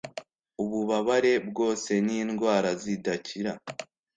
ububabare 0.63 1.33
bwose 1.49 1.91
nindwara 2.05 2.69
zi 2.81 2.93
dakira 3.05 3.51